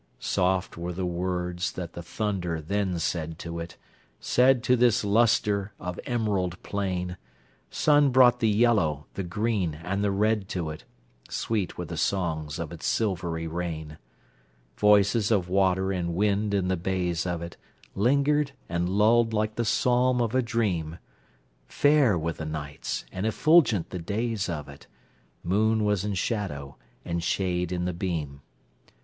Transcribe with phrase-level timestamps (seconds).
[0.17, 5.99] Soft were the words that the thunder then said to it—Said to this lustre of
[6.07, 7.17] emerald plain;
[7.69, 12.71] Sun brought the yellow, the green, and the red to it—Sweet were the songs of
[12.71, 13.99] its silvery rain.
[14.75, 17.43] Voices of water and wind in the bays of
[17.95, 20.97] itLingered, and lulled like the psalm of a dream.
[21.67, 26.75] Fair were the nights and effulgent the days of it—Moon was in shadow
[27.05, 28.41] and shade in the beam.